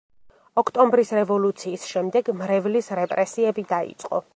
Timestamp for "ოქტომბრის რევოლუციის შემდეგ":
0.61-2.35